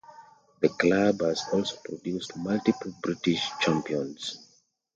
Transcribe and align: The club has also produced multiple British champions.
The 0.61 0.69
club 0.69 1.21
has 1.21 1.43
also 1.53 1.75
produced 1.85 2.35
multiple 2.35 2.91
British 3.03 3.47
champions. 3.59 4.39